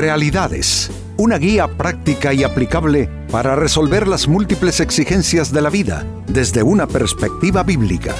[0.00, 6.62] Realidades, una guía práctica y aplicable para resolver las múltiples exigencias de la vida desde
[6.62, 8.14] una perspectiva bíblica.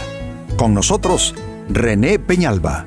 [0.58, 1.34] Con nosotros,
[1.70, 2.84] René Peñalba.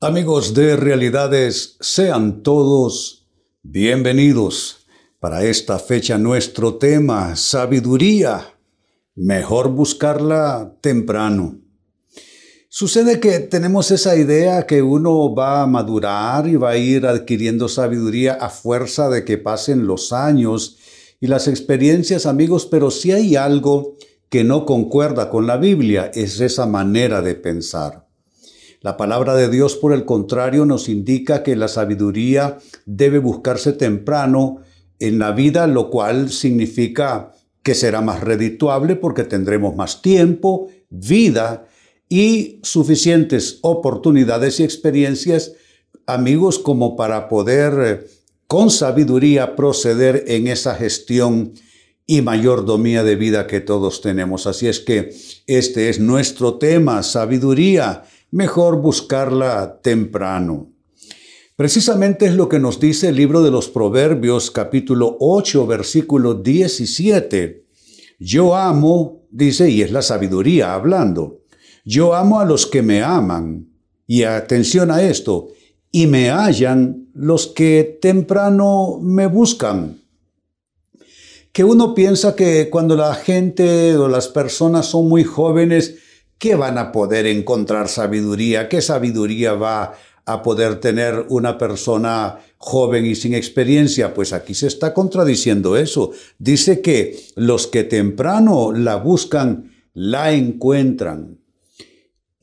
[0.00, 3.28] Amigos de Realidades, sean todos
[3.62, 4.86] bienvenidos.
[5.20, 8.54] Para esta fecha nuestro tema, sabiduría.
[9.14, 11.65] Mejor buscarla temprano.
[12.78, 17.70] Sucede que tenemos esa idea que uno va a madurar y va a ir adquiriendo
[17.70, 20.76] sabiduría a fuerza de que pasen los años
[21.18, 23.96] y las experiencias, amigos, pero si hay algo
[24.28, 28.08] que no concuerda con la Biblia, es esa manera de pensar.
[28.82, 34.58] La palabra de Dios, por el contrario, nos indica que la sabiduría debe buscarse temprano
[34.98, 37.32] en la vida, lo cual significa
[37.62, 41.68] que será más redituable porque tendremos más tiempo, vida
[42.08, 45.52] y suficientes oportunidades y experiencias,
[46.06, 48.06] amigos, como para poder eh,
[48.46, 51.54] con sabiduría proceder en esa gestión
[52.06, 54.46] y mayordomía de vida que todos tenemos.
[54.46, 55.14] Así es que
[55.46, 60.70] este es nuestro tema, sabiduría mejor buscarla temprano.
[61.56, 67.64] Precisamente es lo que nos dice el libro de los Proverbios capítulo 8 versículo 17.
[68.18, 71.40] Yo amo, dice, y es la sabiduría hablando,
[71.86, 73.68] yo amo a los que me aman,
[74.08, 75.48] y atención a esto,
[75.92, 80.00] y me hallan los que temprano me buscan.
[81.52, 85.94] Que uno piensa que cuando la gente o las personas son muy jóvenes,
[86.38, 88.68] ¿qué van a poder encontrar sabiduría?
[88.68, 89.94] ¿Qué sabiduría va
[90.26, 94.12] a poder tener una persona joven y sin experiencia?
[94.12, 96.10] Pues aquí se está contradiciendo eso.
[96.38, 101.45] Dice que los que temprano la buscan, la encuentran.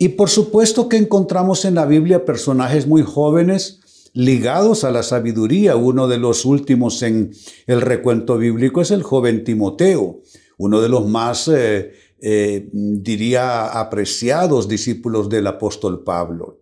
[0.03, 5.77] Y por supuesto que encontramos en la Biblia personajes muy jóvenes ligados a la sabiduría.
[5.77, 7.31] Uno de los últimos en
[7.67, 10.19] el recuento bíblico es el joven Timoteo,
[10.57, 16.59] uno de los más eh, eh, diría, apreciados discípulos del apóstol Pablo.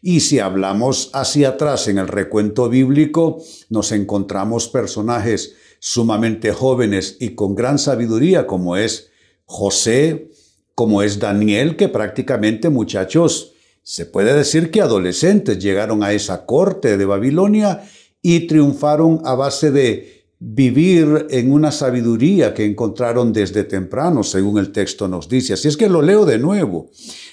[0.00, 7.30] Y si hablamos hacia atrás en el recuento bíblico, nos encontramos personajes sumamente jóvenes y
[7.30, 9.10] con gran sabiduría, como es
[9.46, 10.30] José,
[10.74, 13.52] como es Daniel, que prácticamente muchachos,
[13.82, 17.82] se puede decir que adolescentes llegaron a esa corte de Babilonia
[18.22, 24.72] y triunfaron a base de vivir en una sabiduría que encontraron desde temprano, según el
[24.72, 25.52] texto nos dice.
[25.52, 26.90] Así es que lo leo de nuevo.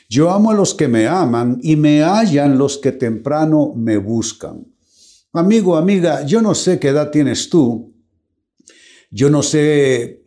[0.10, 4.68] Yo amo a los que me aman y me hallan los que temprano me buscan.
[5.34, 7.94] Amigo, amiga, yo no sé qué edad tienes tú.
[9.10, 10.21] Yo no sé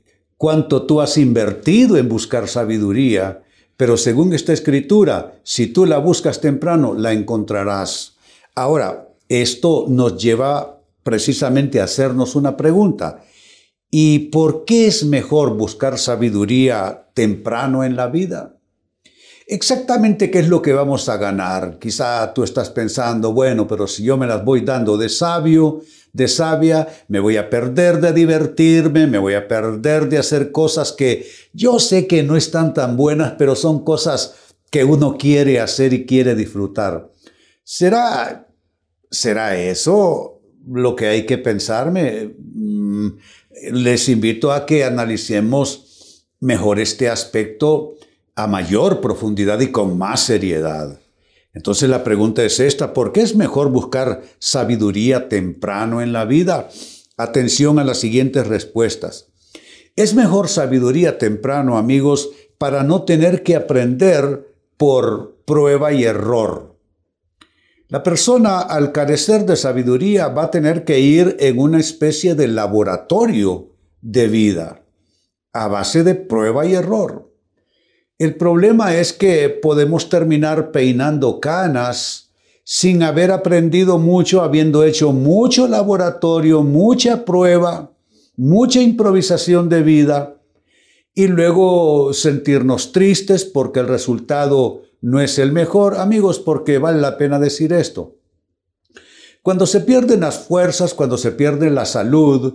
[0.44, 3.42] cuánto tú has invertido en buscar sabiduría,
[3.78, 8.16] pero según esta escritura, si tú la buscas temprano, la encontrarás.
[8.54, 13.24] Ahora, esto nos lleva precisamente hacernos una pregunta.
[13.90, 18.58] ¿Y por qué es mejor buscar sabiduría temprano en la vida?
[19.46, 21.78] Exactamente qué es lo que vamos a ganar.
[21.78, 25.80] Quizá tú estás pensando, bueno, pero si yo me las voy dando de sabio,
[26.14, 30.92] de sabia, me voy a perder de divertirme, me voy a perder de hacer cosas
[30.92, 34.36] que yo sé que no están tan buenas, pero son cosas
[34.70, 37.10] que uno quiere hacer y quiere disfrutar.
[37.62, 38.48] ¿Será,
[39.10, 40.34] será eso?
[40.66, 42.34] lo que hay que pensarme.
[42.38, 43.08] Mm,
[43.72, 47.94] les invito a que analicemos mejor este aspecto
[48.34, 50.98] a mayor profundidad y con más seriedad.
[51.54, 56.68] Entonces la pregunta es esta, ¿por qué es mejor buscar sabiduría temprano en la vida?
[57.16, 59.28] Atención a las siguientes respuestas.
[59.94, 66.76] Es mejor sabiduría temprano, amigos, para no tener que aprender por prueba y error.
[67.88, 72.48] La persona, al carecer de sabiduría, va a tener que ir en una especie de
[72.48, 74.82] laboratorio de vida,
[75.52, 77.33] a base de prueba y error.
[78.24, 82.30] El problema es que podemos terminar peinando canas
[82.64, 87.92] sin haber aprendido mucho, habiendo hecho mucho laboratorio, mucha prueba,
[88.34, 90.40] mucha improvisación de vida,
[91.14, 97.18] y luego sentirnos tristes porque el resultado no es el mejor, amigos, porque vale la
[97.18, 98.14] pena decir esto.
[99.42, 102.54] Cuando se pierden las fuerzas, cuando se pierde la salud,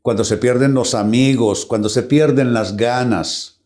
[0.00, 3.59] cuando se pierden los amigos, cuando se pierden las ganas,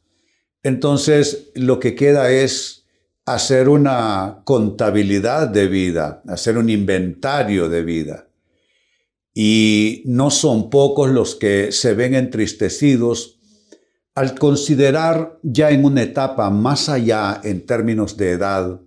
[0.65, 2.85] entonces lo que queda es
[3.27, 8.29] hacer una contabilidad de vida, hacer un inventario de vida.
[9.33, 13.39] Y no son pocos los que se ven entristecidos
[14.15, 18.81] al considerar ya en una etapa más allá en términos de edad,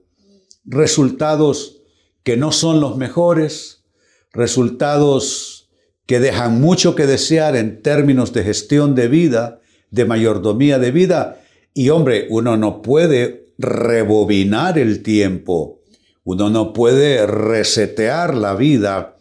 [0.63, 1.81] resultados
[2.23, 3.83] que no son los mejores,
[4.31, 5.69] resultados
[6.05, 9.59] que dejan mucho que desear en términos de gestión de vida,
[9.91, 11.41] de mayordomía de vida.
[11.77, 15.83] Y hombre, uno no puede rebobinar el tiempo,
[16.23, 19.19] uno no puede resetear la vida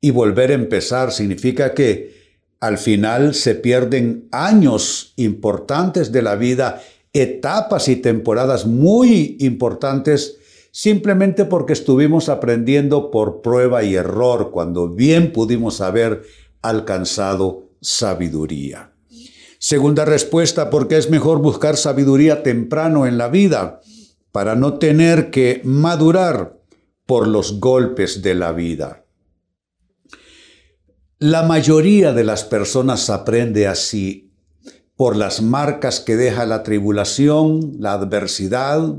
[0.00, 1.10] y volver a empezar.
[1.10, 2.14] Significa que
[2.60, 6.80] al final se pierden años importantes de la vida,
[7.12, 10.36] etapas y temporadas muy importantes
[10.70, 16.22] simplemente porque estuvimos aprendiendo por prueba y error cuando bien pudimos haber
[16.62, 18.89] alcanzado sabiduría.
[19.62, 23.82] Segunda respuesta, porque es mejor buscar sabiduría temprano en la vida
[24.32, 26.58] para no tener que madurar
[27.04, 29.04] por los golpes de la vida.
[31.18, 34.32] La mayoría de las personas aprende así
[34.96, 38.94] por las marcas que deja la tribulación, la adversidad,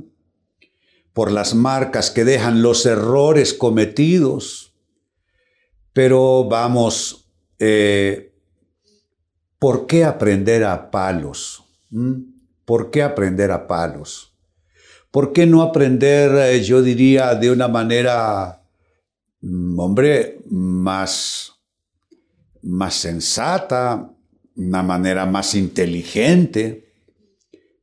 [1.12, 4.76] por las marcas que dejan los errores cometidos.
[5.92, 8.31] Pero vamos, eh,
[9.62, 11.64] ¿por qué aprender a palos?
[11.92, 12.16] ¿Mm?
[12.66, 14.36] ¿Por qué aprender a palos?
[15.12, 18.64] ¿Por qué no aprender, eh, yo diría, de una manera,
[19.42, 21.52] mm, hombre, más
[22.64, 24.12] más sensata,
[24.56, 26.94] una manera más inteligente,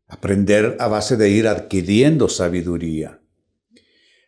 [0.06, 3.20] aprender a base de ir adquiriendo sabiduría.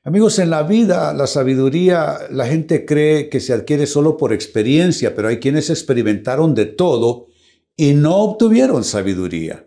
[0.03, 5.15] Amigos, en la vida la sabiduría, la gente cree que se adquiere solo por experiencia,
[5.15, 7.30] pero hay quienes experimentaron de todo
[7.81, 9.67] y no obtuvieron sabiduría.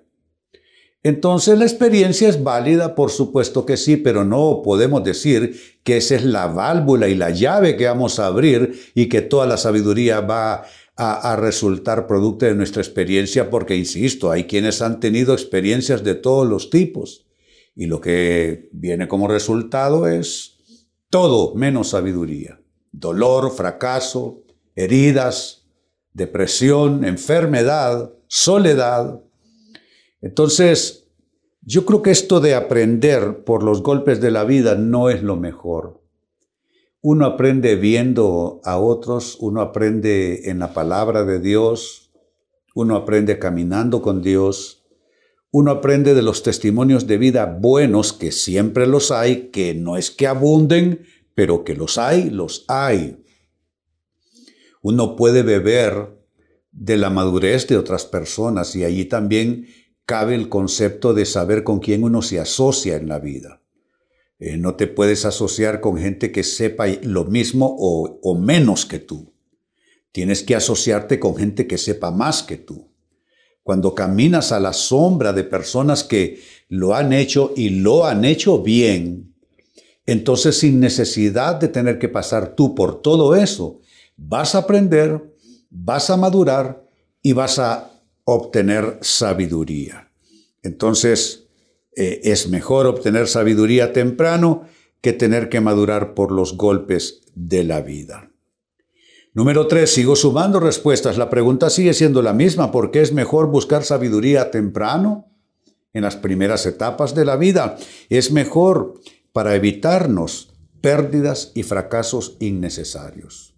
[1.02, 6.18] Entonces la experiencia es válida, por supuesto que sí, pero no podemos decir que esa
[6.18, 10.22] es la válvula y la llave que vamos a abrir y que toda la sabiduría
[10.22, 10.64] va
[10.96, 16.48] a, resultar producto de nuestra experiencia, porque, insisto, hay quienes han tenido experiencias de todos
[16.48, 17.26] los tipos
[17.76, 20.60] y lo que viene como resultado es
[21.10, 22.62] todo menos sabiduría.
[22.92, 24.44] Dolor, fracaso,
[24.76, 25.63] heridas,
[26.14, 29.20] depresión, enfermedad, soledad,
[30.24, 31.10] entonces,
[31.64, 35.36] yo creo que esto de aprender por los golpes de la vida no es lo
[35.36, 36.02] mejor.
[37.02, 42.14] Uno aprende viendo a otros, uno aprende en la palabra de Dios,
[42.74, 44.86] uno aprende caminando con Dios,
[45.52, 50.10] uno aprende de los testimonios de vida buenos, que siempre los hay, que no es
[50.10, 51.02] que abunden,
[51.36, 53.23] pero que los hay, los hay.
[54.84, 56.20] Uno puede beber
[56.74, 59.68] de la madurez de otras personas y allí también
[60.06, 63.62] cabe el concepto de saber con quién uno se asocia en la vida.
[64.40, 69.00] Eh, no te puedes asociar con gente que sepa lo mismo o, o menos que
[69.00, 69.34] tú.
[70.12, 72.92] Tienes que asociarte con gente que sepa más que tú.
[73.64, 78.62] Cuando caminas a la sombra de personas que lo han hecho y lo han hecho
[78.62, 79.34] bien,
[80.06, 83.80] entonces sin necesidad de tener que pasar tú por todo eso,
[84.18, 85.34] vas a aprender,
[85.70, 86.88] vas a madurar
[87.22, 87.92] y vas a
[88.26, 90.12] obtener sabiduría.
[90.62, 91.48] Entonces,
[91.96, 94.64] eh, es mejor obtener sabiduría temprano
[95.02, 98.32] que tener que madurar por los golpes de la vida.
[99.34, 101.18] Número tres, sigo sumando respuestas.
[101.18, 102.72] La pregunta sigue siendo la misma.
[102.72, 105.30] ¿Por qué es mejor buscar sabiduría temprano?
[105.92, 107.78] En las primeras etapas de la vida.
[108.10, 109.00] Es mejor
[109.32, 113.53] para evitarnos pérdidas y fracasos innecesarios.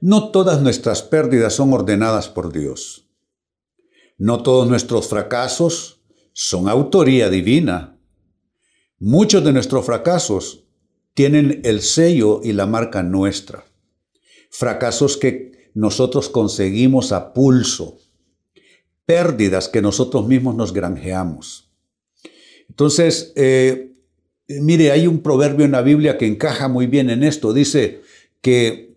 [0.00, 3.06] No todas nuestras pérdidas son ordenadas por Dios.
[4.16, 6.00] No todos nuestros fracasos
[6.32, 7.98] son autoría divina.
[8.98, 10.64] Muchos de nuestros fracasos
[11.12, 13.64] tienen el sello y la marca nuestra.
[14.50, 17.98] Fracasos que nosotros conseguimos a pulso.
[19.04, 21.70] Pérdidas que nosotros mismos nos granjeamos.
[22.70, 23.92] Entonces, eh,
[24.48, 27.52] mire, hay un proverbio en la Biblia que encaja muy bien en esto.
[27.52, 28.00] Dice
[28.40, 28.89] que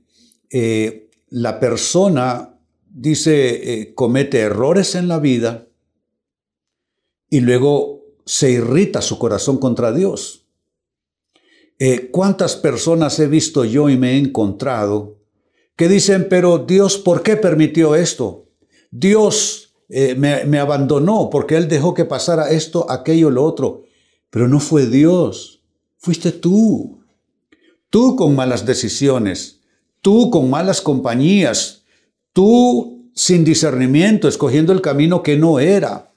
[0.55, 5.67] eh, la persona, dice, eh, comete errores en la vida
[7.27, 10.45] y luego se irrita su corazón contra Dios.
[11.79, 15.17] Eh, ¿Cuántas personas he visto yo y me he encontrado
[15.75, 18.45] que dicen, pero Dios, ¿por qué permitió esto?
[18.91, 23.85] Dios me, me abandonó porque Él dejó que pasara esto, aquello, lo otro.
[24.29, 25.63] Pero no fue Dios,
[25.97, 27.03] fuiste tú.
[27.89, 29.62] Tú con malas decisiones,
[30.03, 31.85] tú con malas compañías,
[32.33, 36.11] tú sin discernimiento, escogiendo el camino que no era.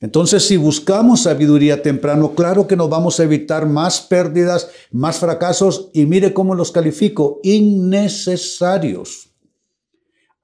[0.00, 5.90] Entonces, si buscamos sabiduría temprano, claro que nos vamos a evitar más pérdidas, más fracasos,
[5.92, 9.30] y mire cómo los califico, innecesarios.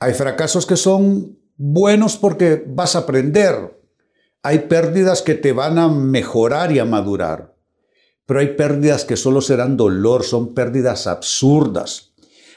[0.00, 3.80] Hay fracasos que son buenos porque vas a aprender.
[4.42, 7.54] Hay pérdidas que te van a mejorar y a madurar.
[8.26, 12.13] pero hay pérdidas que solo serán dolor, son pérdidas absurdas.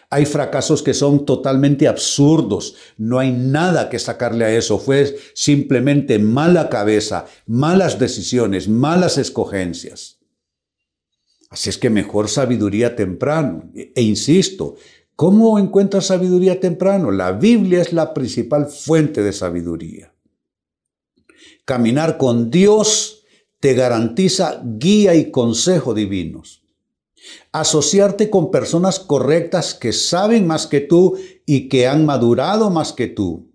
[0.09, 2.75] Hay fracasos que son totalmente absurdos.
[2.97, 4.79] No hay nada que sacarle a eso.
[4.79, 10.19] Fue simplemente mala cabeza, malas decisiones, malas escogencias.
[11.49, 13.69] Así es que mejor sabiduría temprano.
[13.73, 14.75] E insisto,
[15.15, 17.11] ¿cómo encuentras sabiduría temprano?
[17.11, 20.13] La Biblia es la principal fuente de sabiduría.
[21.65, 23.25] Caminar con Dios
[23.59, 26.63] te garantiza guía y consejo divinos.
[27.51, 33.07] Asociarte con personas correctas que saben más que tú y que han madurado más que
[33.07, 33.51] tú.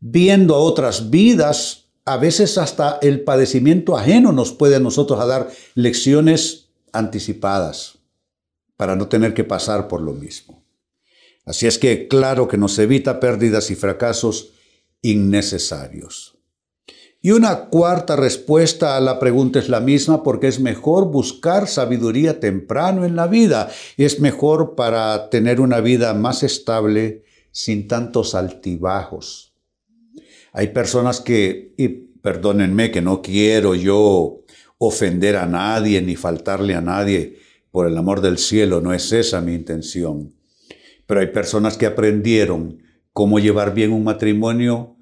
[0.00, 6.70] Viendo otras vidas, a veces hasta el padecimiento ajeno nos puede a nosotros dar lecciones
[6.92, 7.98] anticipadas
[8.76, 10.64] para no tener que pasar por lo mismo.
[11.44, 14.52] Así es que claro que nos evita pérdidas y fracasos
[15.02, 16.39] innecesarios.
[17.22, 22.40] Y una cuarta respuesta a la pregunta es la misma porque es mejor buscar sabiduría
[22.40, 23.70] temprano en la vida.
[23.98, 29.54] Es mejor para tener una vida más estable sin tantos altibajos.
[30.52, 34.40] Hay personas que, y perdónenme que no quiero yo
[34.78, 37.36] ofender a nadie ni faltarle a nadie,
[37.70, 40.34] por el amor del cielo, no es esa mi intención.
[41.06, 44.96] Pero hay personas que aprendieron cómo llevar bien un matrimonio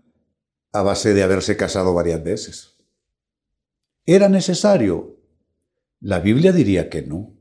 [0.78, 2.76] a base de haberse casado varias veces.
[4.06, 5.16] ¿Era necesario?
[6.00, 7.34] La Biblia diría que no.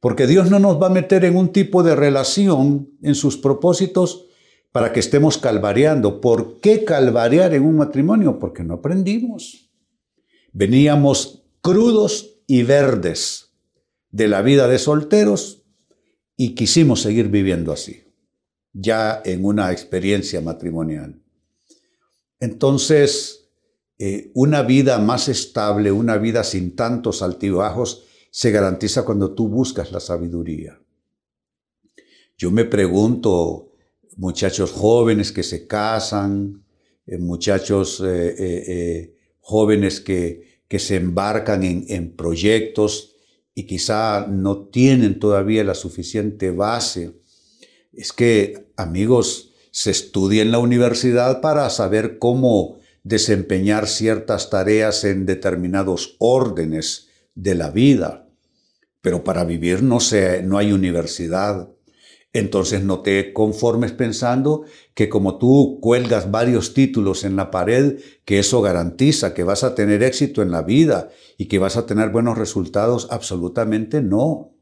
[0.00, 4.26] Porque Dios no nos va a meter en un tipo de relación en sus propósitos
[4.70, 6.20] para que estemos calvareando.
[6.20, 8.38] ¿Por qué calvarear en un matrimonio?
[8.38, 9.70] Porque no aprendimos.
[10.52, 13.54] Veníamos crudos y verdes
[14.10, 15.64] de la vida de solteros
[16.36, 18.04] y quisimos seguir viviendo así,
[18.72, 21.22] ya en una experiencia matrimonial.
[22.40, 23.48] Entonces,
[23.98, 29.90] eh, una vida más estable, una vida sin tantos altibajos, se garantiza cuando tú buscas
[29.90, 30.80] la sabiduría.
[32.36, 33.72] Yo me pregunto,
[34.16, 36.64] muchachos jóvenes que se casan,
[37.06, 43.16] eh, muchachos eh, jóvenes que, que, se embarcan en, en proyectos
[43.54, 47.18] y quizá no tienen todavía la suficiente base.
[47.92, 49.47] Es que, amigos,
[49.78, 57.54] se estudia en la universidad para saber cómo desempeñar ciertas tareas en determinados órdenes de
[57.54, 58.26] la vida.
[59.02, 59.98] Pero para vivir no,
[60.42, 61.68] no hay universidad.
[62.32, 68.40] Entonces no te conformes pensando que como tú cuelgas varios títulos en la pared, que
[68.40, 72.08] eso garantiza que vas a tener éxito en la vida y que vas a tener
[72.08, 73.06] buenos resultados.
[73.12, 74.57] Absolutamente no.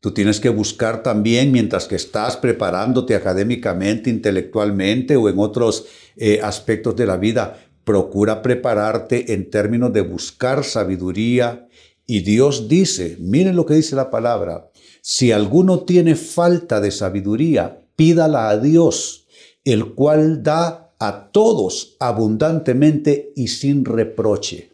[0.00, 5.84] Tú tienes que buscar también, mientras que estás preparándote académicamente, intelectualmente o en otros
[6.16, 11.68] eh, aspectos de la vida, procura prepararte en términos de buscar sabiduría.
[12.06, 14.70] Y Dios dice, miren lo que dice la palabra,
[15.02, 19.26] si alguno tiene falta de sabiduría, pídala a Dios,
[19.64, 24.70] el cual da a todos abundantemente y sin reproche.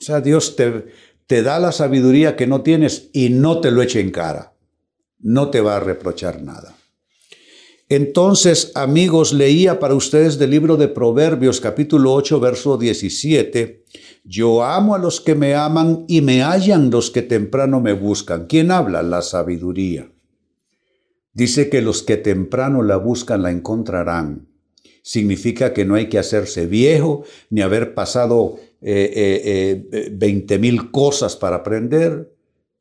[0.00, 0.86] O sea, Dios te,
[1.26, 4.53] te da la sabiduría que no tienes y no te lo eche en cara
[5.24, 6.76] no te va a reprochar nada.
[7.88, 13.84] Entonces, amigos, leía para ustedes del libro de Proverbios capítulo 8, verso 17,
[14.24, 18.46] Yo amo a los que me aman y me hallan los que temprano me buscan.
[18.46, 19.02] ¿Quién habla?
[19.02, 20.10] La sabiduría.
[21.32, 24.48] Dice que los que temprano la buscan la encontrarán.
[25.02, 31.36] Significa que no hay que hacerse viejo ni haber pasado eh, eh, eh mil cosas
[31.36, 32.33] para aprender.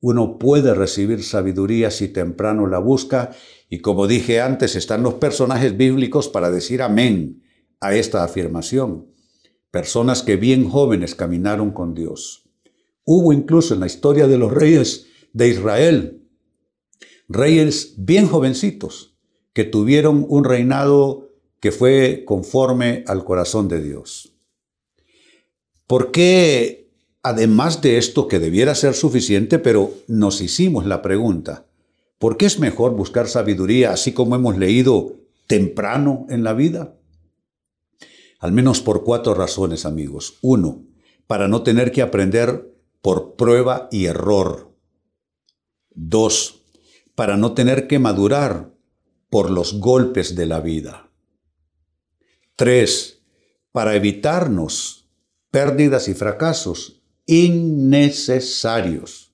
[0.03, 3.31] Uno puede recibir sabiduría si temprano la busca
[3.69, 7.41] y como dije antes, están los personajes bíblicos para decir amén
[7.79, 9.07] a esta afirmación.
[9.72, 12.50] Personas que bien jóvenes caminaron con Dios.
[13.05, 16.27] Hubo incluso en la historia de los reyes de Israel,
[17.29, 19.17] reyes bien jovencitos
[19.53, 21.29] que tuvieron un reinado
[21.62, 24.36] que fue conforme al corazón de Dios.
[25.88, 26.83] ¿Por qué
[27.24, 31.65] Además de esto, que debiera ser suficiente, pero nos hicimos la pregunta,
[32.20, 35.15] ¿por qué es mejor buscar sabiduría así como hemos leído
[35.48, 36.98] temprano en la vida?
[38.39, 40.38] Al menos por cuatro razones, amigos.
[40.42, 40.84] Uno,
[41.25, 44.75] para no tener que aprender por prueba y error.
[45.92, 46.65] Dos,
[47.15, 48.74] para no tener que madurar
[49.30, 51.10] por los golpes de la vida.
[52.58, 53.24] Tres,
[53.72, 55.08] para evitarnos
[55.51, 59.34] pérdidas y fracasos innecesarios.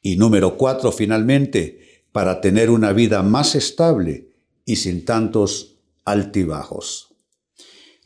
[0.00, 4.30] Y número cuatro, finalmente, para tener una vida más estable
[4.64, 7.14] y sin tantos altibajos.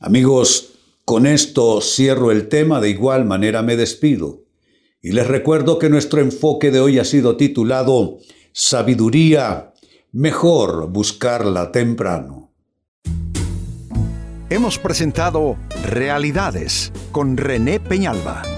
[0.00, 4.44] Amigos, con esto cierro el tema, de igual manera me despido.
[5.00, 8.18] Y les recuerdo que nuestro enfoque de hoy ha sido titulado
[8.52, 9.72] Sabiduría,
[10.12, 12.52] mejor buscarla temprano.
[14.50, 18.57] Hemos presentado Realidades con René Peñalba.